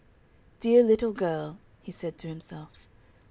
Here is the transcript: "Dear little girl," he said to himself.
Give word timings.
"Dear 0.61 0.81
little 0.81 1.11
girl," 1.11 1.59
he 1.83 1.91
said 1.91 2.17
to 2.17 2.27
himself. 2.27 2.87